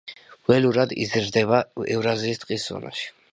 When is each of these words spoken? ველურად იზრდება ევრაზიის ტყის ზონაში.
ველურად 0.51 0.95
იზრდება 1.03 1.59
ევრაზიის 1.97 2.43
ტყის 2.45 2.67
ზონაში. 2.73 3.07